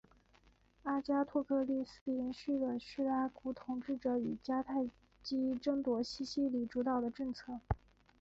[0.81, 4.89] 阿加托克利斯延续了叙拉古统治者与迦太
[5.21, 7.59] 基争夺西西里主导的政策。